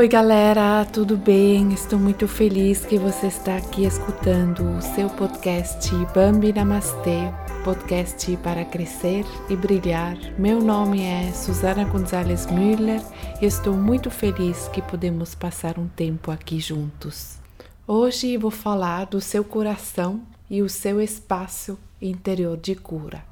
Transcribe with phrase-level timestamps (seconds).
[0.00, 1.74] Oi, galera, tudo bem?
[1.74, 7.30] Estou muito feliz que você está aqui escutando o seu podcast Bambi Namastê,
[7.62, 10.16] podcast para crescer e brilhar.
[10.38, 13.02] Meu nome é Susana Gonzalez Müller
[13.42, 17.38] e estou muito feliz que podemos passar um tempo aqui juntos.
[17.86, 23.22] Hoje vou falar do seu coração e o seu espaço interior de cura.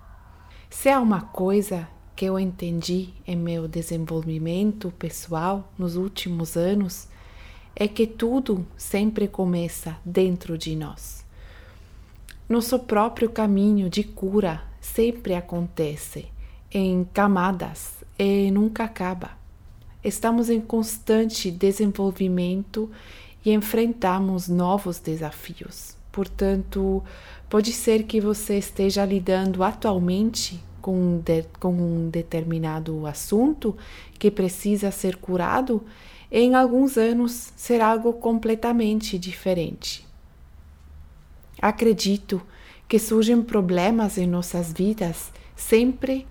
[0.69, 7.07] Se há uma coisa que eu entendi em meu desenvolvimento pessoal nos últimos anos
[7.77, 11.25] é que tudo sempre começa dentro de nós.
[12.49, 16.27] Nosso próprio caminho de cura sempre acontece
[16.73, 19.39] em camadas e nunca acaba.
[20.03, 22.91] Estamos em constante desenvolvimento
[23.45, 25.97] e enfrentamos novos desafios.
[26.11, 27.01] Portanto,
[27.49, 33.77] pode ser que você esteja lidando atualmente com um, de, com um determinado assunto
[34.19, 35.85] que precisa ser curado,
[36.33, 40.09] em alguns anos será algo completamente diferente.
[41.61, 42.41] Acredito
[42.89, 46.27] que surgem problemas em nossas vidas sempre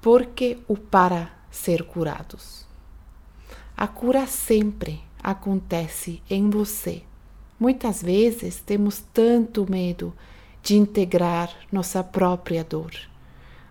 [0.00, 2.66] porque o para ser curados.
[3.76, 7.02] A cura sempre acontece em você.
[7.60, 10.14] Muitas vezes temos tanto medo
[10.62, 12.92] de integrar nossa própria dor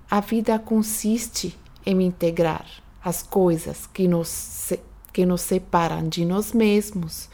[0.10, 2.66] a vida consiste em integrar
[3.04, 4.72] as coisas que nos,
[5.12, 7.30] que nos separam de nós mesmos,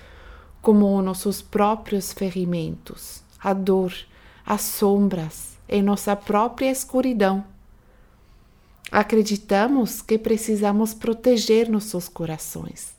[0.59, 3.93] como nossos próprios ferimentos, a dor,
[4.43, 7.43] as sombras e nossa própria escuridão.
[8.91, 12.95] Acreditamos que precisamos proteger nossos corações,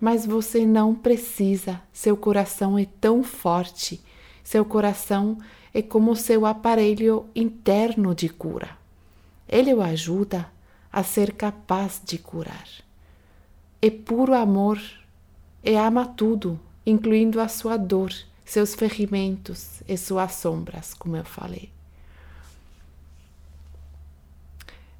[0.00, 1.80] mas você não precisa.
[1.92, 4.00] Seu coração é tão forte,
[4.44, 5.38] seu coração
[5.74, 8.85] é como seu aparelho interno de cura.
[9.48, 10.50] Ele o ajuda
[10.92, 12.68] a ser capaz de curar.
[13.80, 14.80] É puro amor
[15.62, 18.12] e ama tudo, incluindo a sua dor,
[18.44, 21.70] seus ferimentos e suas sombras, como eu falei.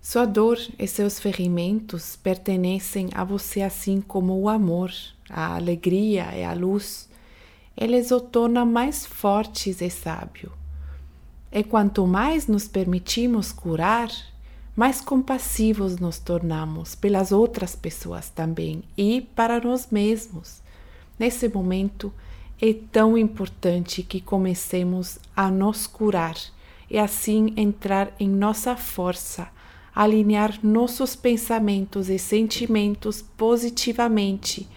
[0.00, 4.92] Sua dor e seus ferimentos pertencem a você assim como o amor,
[5.28, 7.08] a alegria e a luz.
[7.76, 10.52] Eles o tornam mais fortes e sábio.
[11.50, 14.08] E quanto mais nos permitimos curar,
[14.76, 20.60] mais compassivos nos tornamos pelas outras pessoas também e para nós mesmos.
[21.18, 22.12] Nesse momento
[22.60, 26.36] é tão importante que comecemos a nos curar
[26.90, 29.48] e assim entrar em nossa força,
[29.94, 34.68] alinhar nossos pensamentos e sentimentos positivamente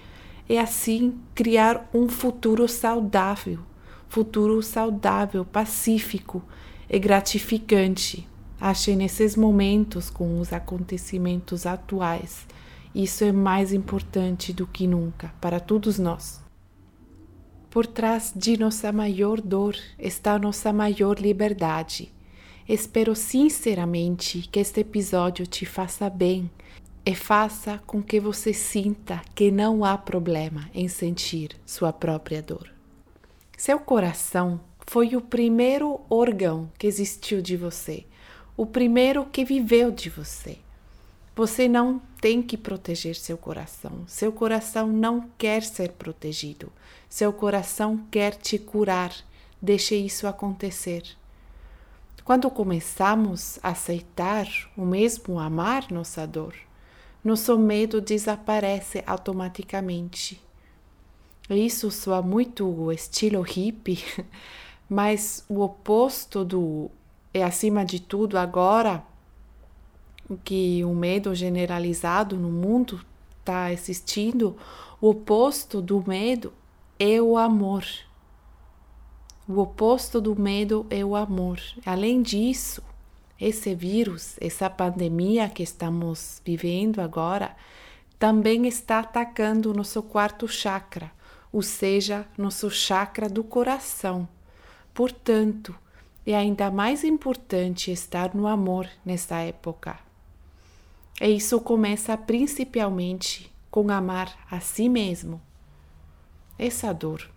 [0.48, 3.60] e assim criar um futuro saudável,
[4.08, 6.42] futuro saudável, pacífico
[6.90, 8.29] e gratificante.
[8.62, 12.46] Achei nesses momentos, com os acontecimentos atuais,
[12.94, 16.42] isso é mais importante do que nunca para todos nós.
[17.70, 22.12] Por trás de nossa maior dor está nossa maior liberdade.
[22.68, 26.50] Espero sinceramente que este episódio te faça bem
[27.06, 32.70] e faça com que você sinta que não há problema em sentir sua própria dor.
[33.58, 38.06] Seu coração foi o primeiro órgão que existiu de você
[38.60, 40.58] o primeiro que viveu de você.
[41.34, 44.04] Você não tem que proteger seu coração.
[44.06, 46.70] Seu coração não quer ser protegido.
[47.08, 49.16] Seu coração quer te curar.
[49.62, 51.04] Deixe isso acontecer.
[52.26, 54.46] Quando começamos a aceitar
[54.76, 56.54] o mesmo amar nossa dor,
[57.24, 60.44] nosso medo desaparece automaticamente.
[61.50, 64.04] Isso soa muito estilo hippie,
[64.90, 66.92] mas o oposto do
[67.40, 69.04] é acima de tudo agora
[70.44, 73.04] que o medo generalizado no mundo
[73.40, 74.56] está existindo,
[75.02, 76.54] o oposto do medo
[77.00, 77.84] é o amor.
[79.48, 81.60] O oposto do medo é o amor.
[81.86, 82.84] Além disso,
[83.40, 87.56] esse vírus, essa pandemia que estamos vivendo agora,
[88.20, 91.12] também está atacando o nosso quarto chakra,
[91.52, 94.28] ou seja, nosso chakra do coração.
[94.94, 95.74] Portanto,
[96.26, 100.00] é ainda mais importante estar no amor nesta época.
[101.22, 105.42] E isso começa principalmente com amar a si mesmo.
[106.58, 107.30] Essa dor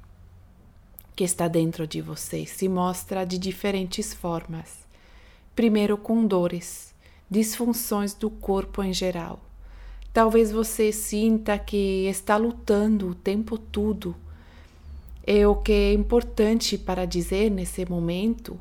[1.14, 4.78] que está dentro de você se mostra de diferentes formas.
[5.54, 6.94] Primeiro, com dores,
[7.30, 9.40] disfunções do corpo em geral.
[10.12, 14.14] Talvez você sinta que está lutando o tempo todo.
[15.26, 18.58] E o que é importante para dizer nesse momento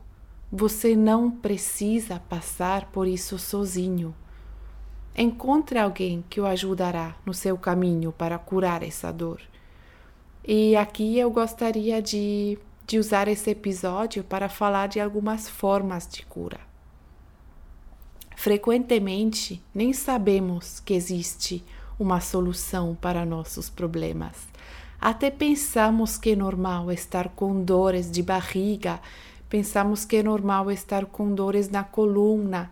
[0.51, 4.13] você não precisa passar por isso sozinho.
[5.15, 9.41] Encontre alguém que o ajudará no seu caminho para curar essa dor.
[10.45, 16.25] E aqui eu gostaria de, de usar esse episódio para falar de algumas formas de
[16.25, 16.59] cura.
[18.35, 21.63] Frequentemente, nem sabemos que existe
[21.99, 24.47] uma solução para nossos problemas.
[24.99, 28.99] Até pensamos que é normal estar com dores de barriga,
[29.51, 32.71] pensamos que é normal estar com dores na coluna,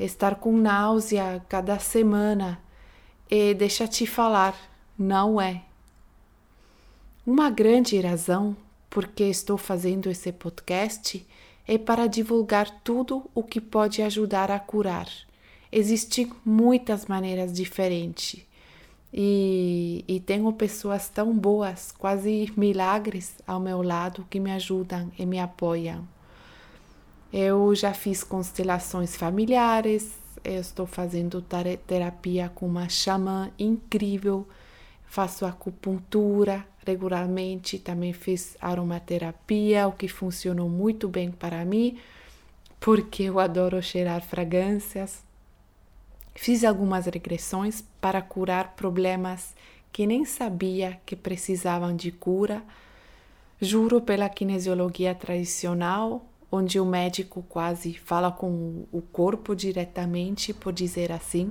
[0.00, 2.58] estar com náusea cada semana.
[3.30, 4.56] E deixa te falar,
[4.98, 5.62] não é.
[7.26, 8.56] Uma grande razão
[8.88, 11.26] por que estou fazendo esse podcast
[11.68, 15.08] é para divulgar tudo o que pode ajudar a curar.
[15.70, 18.46] Existem muitas maneiras diferentes
[19.12, 25.26] e, e tenho pessoas tão boas, quase milagres ao meu lado que me ajudam e
[25.26, 26.13] me apoiam.
[27.36, 30.12] Eu já fiz constelações familiares,
[30.44, 31.42] eu estou fazendo
[31.84, 34.46] terapia com uma xamã incrível,
[35.04, 41.98] faço acupuntura regularmente, também fiz aromaterapia, o que funcionou muito bem para mim,
[42.78, 45.24] porque eu adoro cheirar fragrâncias.
[46.36, 49.56] Fiz algumas regressões para curar problemas
[49.92, 52.62] que nem sabia que precisavam de cura.
[53.60, 61.10] Juro pela kinesiologia tradicional, onde o médico quase fala com o corpo diretamente, por dizer
[61.10, 61.50] assim.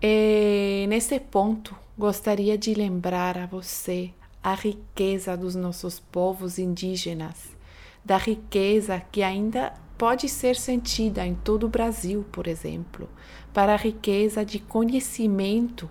[0.00, 4.12] E nesse ponto, gostaria de lembrar a você
[4.42, 7.54] a riqueza dos nossos povos indígenas,
[8.02, 13.08] da riqueza que ainda pode ser sentida em todo o Brasil, por exemplo,
[13.52, 15.90] para a riqueza de conhecimento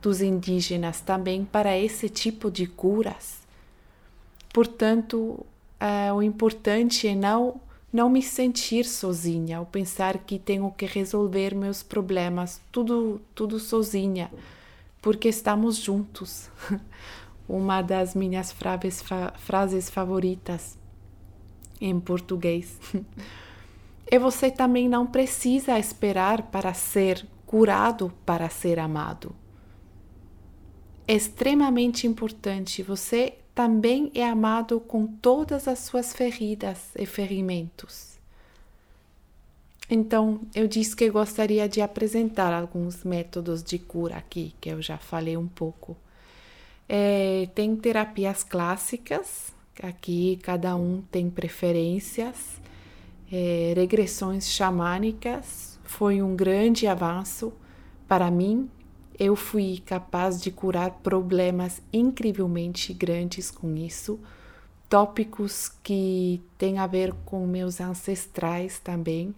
[0.00, 3.40] dos indígenas também para esse tipo de curas.
[4.52, 5.44] Portanto,
[5.80, 7.60] uh, o importante é não
[7.90, 14.30] não me sentir sozinha, ou pensar que tenho que resolver meus problemas tudo tudo sozinha,
[15.00, 16.50] porque estamos juntos.
[17.48, 20.76] Uma das minhas frases, fa frases favoritas
[21.80, 22.78] em português.
[24.10, 29.34] E você também não precisa esperar para ser curado para ser amado.
[31.06, 38.16] É extremamente importante você também é amado com todas as suas feridas e ferimentos.
[39.90, 44.96] Então, eu disse que gostaria de apresentar alguns métodos de cura aqui, que eu já
[44.96, 45.96] falei um pouco.
[46.88, 49.52] É, tem terapias clássicas,
[49.82, 52.60] aqui cada um tem preferências.
[53.32, 57.52] É, regressões xamânicas foi um grande avanço
[58.06, 58.70] para mim
[59.18, 64.20] eu fui capaz de curar problemas incrivelmente grandes com isso,
[64.88, 69.34] tópicos que têm a ver com meus ancestrais também.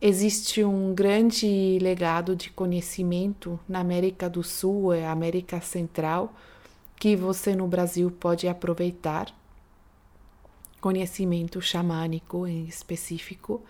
[0.00, 6.32] Existe um grande legado de conhecimento na América do Sul e América Central
[6.96, 9.34] que você no Brasil pode aproveitar.
[10.80, 13.62] Conhecimento xamânico em específico,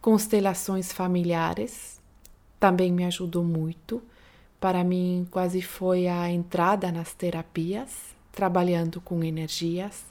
[0.00, 2.00] constelações familiares
[2.60, 4.02] também me ajudou muito
[4.60, 10.04] para mim quase foi a entrada nas terapias, trabalhando com energias.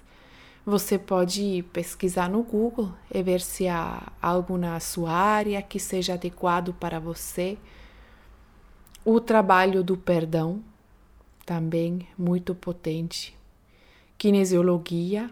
[0.66, 6.14] Você pode pesquisar no Google e ver se há algo na sua área que seja
[6.14, 7.58] adequado para você.
[9.04, 10.64] O trabalho do perdão,
[11.46, 13.38] também muito potente.
[14.18, 15.30] Kinesiologia,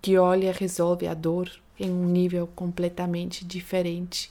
[0.00, 4.30] que olha e resolve a dor em um nível completamente diferente.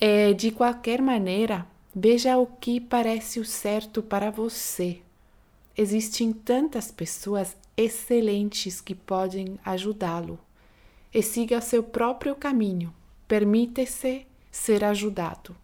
[0.00, 5.00] É, de qualquer maneira, Veja o que parece o certo para você.
[5.76, 10.38] Existem tantas pessoas excelentes que podem ajudá-lo.
[11.12, 12.92] E siga seu próprio caminho.
[13.28, 15.54] Permita-se ser ajudado.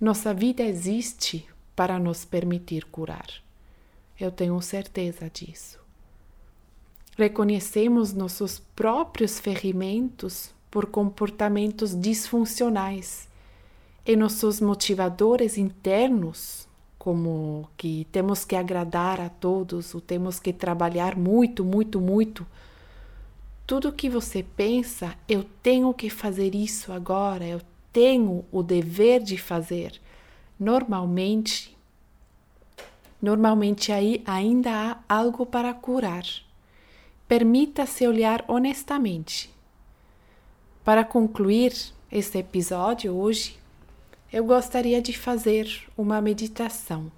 [0.00, 3.26] Nossa vida existe para nos permitir curar.
[4.18, 5.80] Eu tenho certeza disso.
[7.16, 13.28] Reconhecemos nossos próprios ferimentos por comportamentos disfuncionais
[14.06, 16.68] e nossos motivadores internos,
[16.98, 22.46] como que temos que agradar a todos, ou temos que trabalhar muito, muito, muito.
[23.66, 27.60] Tudo que você pensa, eu tenho que fazer isso agora, eu
[27.92, 30.00] tenho o dever de fazer.
[30.60, 31.74] Normalmente,
[33.22, 34.70] normalmente aí ainda
[35.08, 36.24] há algo para curar.
[37.26, 39.50] Permita-se olhar honestamente.
[40.84, 41.72] Para concluir
[42.12, 43.58] este episódio hoje,
[44.34, 47.12] eu gostaria de fazer uma meditação.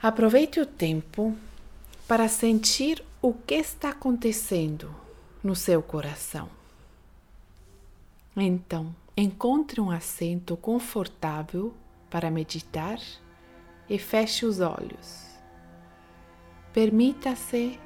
[0.00, 1.36] Aproveite o tempo
[2.06, 4.94] para sentir o que está acontecendo
[5.42, 6.48] no seu coração.
[8.36, 11.74] Então, encontre um assento confortável
[12.08, 13.00] para meditar
[13.90, 15.26] e feche os olhos.
[16.72, 17.80] Permita-se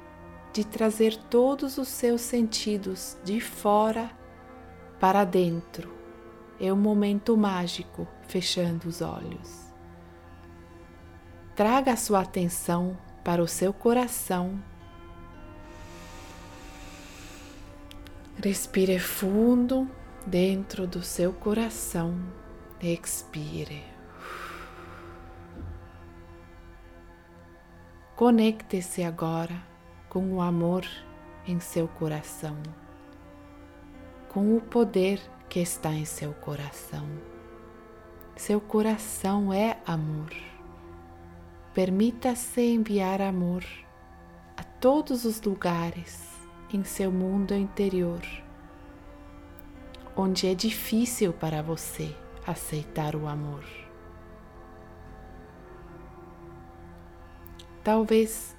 [0.53, 4.11] de trazer todos os seus sentidos de fora
[4.99, 6.02] para dentro.
[6.59, 9.73] É um momento mágico fechando os olhos.
[11.55, 14.59] Traga a sua atenção para o seu coração.
[18.43, 19.89] Respire fundo
[20.25, 22.17] dentro do seu coração.
[22.81, 23.83] Expire.
[28.15, 29.55] Conecte-se agora
[30.09, 30.85] com o amor
[31.47, 32.55] em seu coração,
[34.29, 35.19] com o poder
[35.49, 37.07] que está em seu coração.
[38.35, 40.31] Seu coração é amor.
[41.73, 43.63] Permita-se enviar amor
[44.57, 46.29] a todos os lugares
[46.73, 48.21] em seu mundo interior,
[50.15, 53.63] onde é difícil para você aceitar o amor.
[57.83, 58.55] Talvez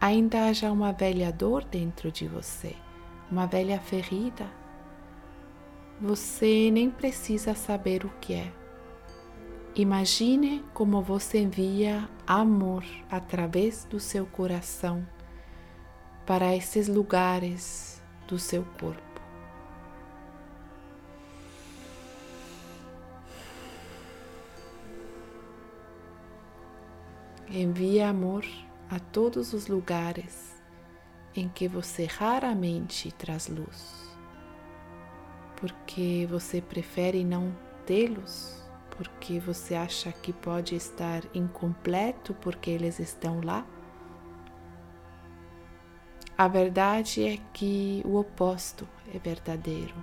[0.00, 2.76] ainda haja uma velha dor dentro de você,
[3.30, 4.46] uma velha ferida.
[6.00, 8.52] Você nem precisa saber o que é.
[9.74, 15.06] Imagine como você envia amor através do seu coração
[16.24, 19.02] para esses lugares do seu corpo.
[27.50, 28.44] Envia amor
[28.90, 30.62] a todos os lugares
[31.34, 34.07] em que você raramente traz luz,
[35.60, 43.40] porque você prefere não tê-los, porque você acha que pode estar incompleto porque eles estão
[43.40, 43.66] lá.
[46.36, 49.94] A verdade é que o oposto é verdadeiro.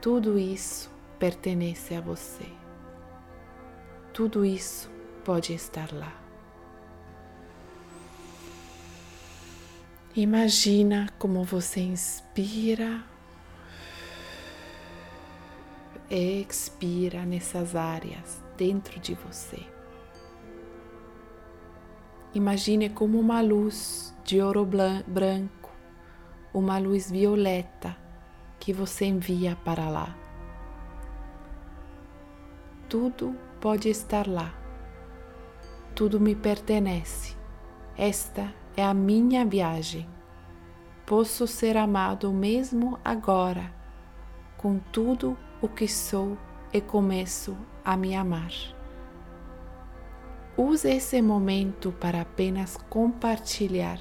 [0.00, 2.46] Tudo isso pertence a você.
[4.12, 4.90] Tudo isso
[5.24, 6.12] pode estar lá.
[10.16, 13.04] Imagina como você inspira
[16.16, 19.60] expira nessas áreas dentro de você.
[22.34, 25.70] Imagine como uma luz de ouro branco,
[26.52, 27.96] uma luz violeta
[28.58, 30.16] que você envia para lá.
[32.88, 34.54] Tudo pode estar lá.
[35.94, 37.36] Tudo me pertenece.
[37.96, 40.08] Esta é a minha viagem.
[41.04, 43.74] Posso ser amado mesmo agora,
[44.56, 46.36] com tudo o que sou
[46.72, 48.52] e começo a me amar.
[50.56, 53.98] Use esse momento para apenas compartilhar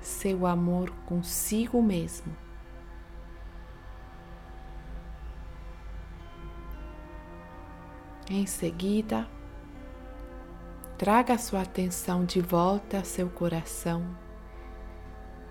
[0.00, 2.36] seu amor consigo mesmo.
[8.28, 9.28] Em seguida,
[11.00, 14.04] Traga sua atenção de volta ao seu coração.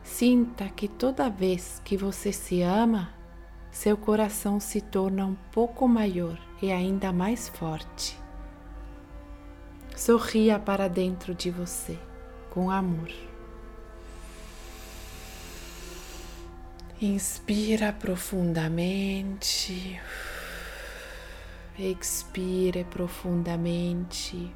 [0.03, 3.11] Sinta que toda vez que você se ama,
[3.71, 8.17] seu coração se torna um pouco maior e ainda mais forte.
[9.95, 11.97] Sorria para dentro de você
[12.49, 13.09] com amor.
[17.01, 20.01] Inspira profundamente.
[21.77, 24.53] Expire profundamente.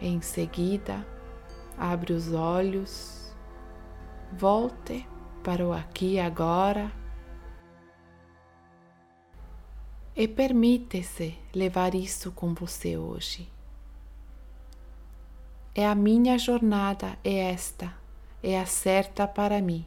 [0.00, 1.04] Em seguida,
[1.76, 3.34] abre os olhos,
[4.32, 5.04] volte
[5.42, 6.92] para o aqui e agora
[10.18, 13.48] e permite-se levar isso com você hoje.
[15.72, 17.94] É a minha jornada, é esta,
[18.42, 19.86] é a certa para mim.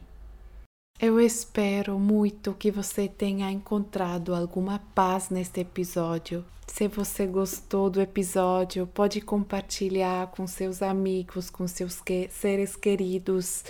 [0.98, 6.42] Eu espero muito que você tenha encontrado alguma paz neste episódio.
[6.66, 13.64] Se você gostou do episódio, pode compartilhar com seus amigos, com seus que seres queridos.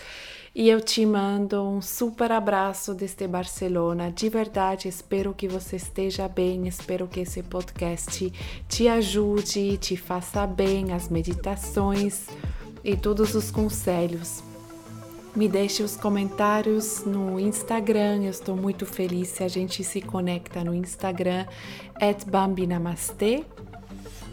[0.55, 4.11] E eu te mando um super abraço desde Barcelona.
[4.11, 6.69] De verdade, espero que você esteja bem.
[6.69, 8.31] Espero que esse podcast
[8.69, 12.27] te ajude, te faça bem as meditações
[12.85, 14.43] e todos os conselhos
[15.35, 18.25] me deixe os comentários no Instagram.
[18.25, 21.47] Eu estou muito feliz se a gente se conecta no Instagram,
[22.27, 23.43] bambinamastê,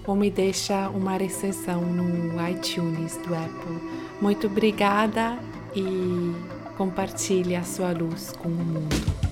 [0.05, 3.79] ou me deixa uma recensião no iTunes do Apple.
[4.21, 5.39] Muito obrigada
[5.75, 6.35] e
[6.77, 9.28] compartilhe a sua luz com o mundo.